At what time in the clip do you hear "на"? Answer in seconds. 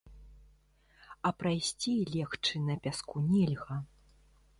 2.71-2.75